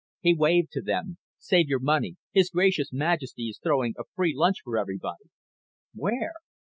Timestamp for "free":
4.15-4.33